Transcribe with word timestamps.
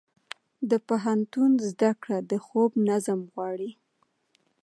د 0.69 0.71
پوهنتون 0.87 1.51
زده 1.69 1.91
کړه 2.01 2.17
د 2.31 2.33
خوب 2.45 2.71
نظم 2.89 3.19
غواړي. 3.33 3.71